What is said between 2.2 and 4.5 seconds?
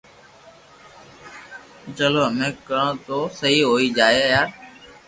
ھمي ڪاوو ڪرو تو سھي ھوئي يار